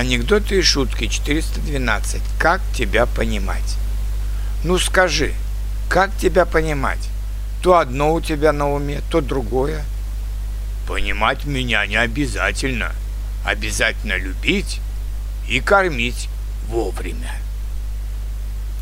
Анекдоты 0.00 0.60
и 0.60 0.62
шутки 0.62 1.08
412. 1.08 2.22
Как 2.38 2.62
тебя 2.74 3.04
понимать? 3.04 3.76
Ну 4.64 4.78
скажи, 4.78 5.34
как 5.90 6.16
тебя 6.16 6.46
понимать? 6.46 7.10
То 7.62 7.76
одно 7.76 8.14
у 8.14 8.22
тебя 8.22 8.54
на 8.54 8.72
уме, 8.72 9.02
то 9.10 9.20
другое. 9.20 9.84
Понимать 10.88 11.44
меня 11.44 11.86
не 11.86 11.96
обязательно. 11.96 12.92
Обязательно 13.44 14.16
любить 14.16 14.80
и 15.46 15.60
кормить 15.60 16.30
вовремя. 16.68 17.34